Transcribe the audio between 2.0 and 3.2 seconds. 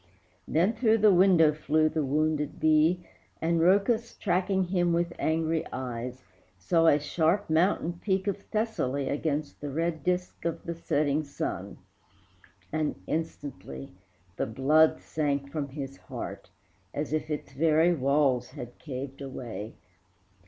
wounded bee,